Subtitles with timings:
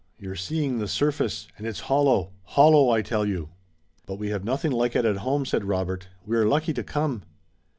[0.17, 2.89] "You're seeing the surface, and it's hollow, hollow!
[2.89, 3.49] I tell you!"
[4.07, 6.07] "But we have nothing like it at home," said Robert.
[6.25, 7.21] "We're lucky to come."